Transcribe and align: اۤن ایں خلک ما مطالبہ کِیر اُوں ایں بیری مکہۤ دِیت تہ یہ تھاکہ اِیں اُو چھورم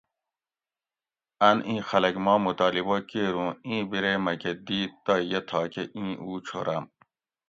اۤن 1.45 1.57
ایں 1.67 1.81
خلک 1.89 2.15
ما 2.25 2.33
مطالبہ 2.45 2.97
کِیر 3.09 3.33
اُوں 3.39 3.51
ایں 3.65 3.81
بیری 3.89 4.13
مکہۤ 4.25 4.55
دِیت 4.65 4.91
تہ 5.05 5.15
یہ 5.29 5.41
تھاکہ 5.49 5.83
اِیں 5.97 6.13
اُو 6.23 6.31
چھورم 6.47 6.83